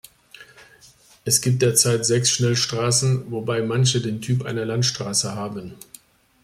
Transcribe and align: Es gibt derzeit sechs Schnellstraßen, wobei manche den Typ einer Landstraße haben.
Es 1.25 1.41
gibt 1.41 1.61
derzeit 1.61 2.07
sechs 2.07 2.31
Schnellstraßen, 2.31 3.29
wobei 3.29 3.61
manche 3.61 4.01
den 4.01 4.19
Typ 4.19 4.43
einer 4.45 4.65
Landstraße 4.65 5.35
haben. 5.35 5.73